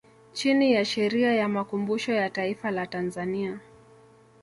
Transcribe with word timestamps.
Chini 0.33 0.73
ya 0.73 0.85
sheria 0.85 1.33
ya 1.35 1.47
makumbusho 1.47 2.13
ya 2.13 2.29
Taifa 2.29 2.71
la 2.71 2.87
Tanzania 2.87 3.59